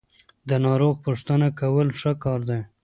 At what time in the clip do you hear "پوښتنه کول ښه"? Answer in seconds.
1.05-2.11